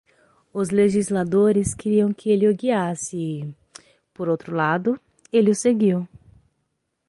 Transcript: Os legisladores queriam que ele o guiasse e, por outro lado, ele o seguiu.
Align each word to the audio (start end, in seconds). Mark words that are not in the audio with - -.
Os 0.51 0.71
legisladores 0.71 1.75
queriam 1.75 2.11
que 2.11 2.31
ele 2.31 2.47
o 2.49 2.55
guiasse 2.57 3.15
e, 3.15 3.55
por 4.11 4.27
outro 4.29 4.55
lado, 4.55 4.99
ele 5.31 5.51
o 5.51 5.55
seguiu. 5.55 6.07